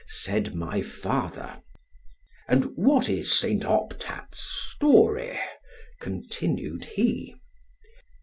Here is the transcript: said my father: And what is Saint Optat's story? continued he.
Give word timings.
said 0.07 0.55
my 0.55 0.81
father: 0.81 1.61
And 2.47 2.75
what 2.75 3.07
is 3.07 3.39
Saint 3.39 3.63
Optat's 3.63 4.39
story? 4.41 5.37
continued 5.99 6.85
he. 6.95 7.35